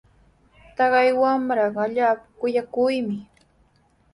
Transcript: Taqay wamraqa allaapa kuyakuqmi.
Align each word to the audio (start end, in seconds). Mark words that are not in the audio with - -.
Taqay 0.75 1.09
wamraqa 1.21 1.79
allaapa 1.85 2.25
kuyakuqmi. 2.39 3.15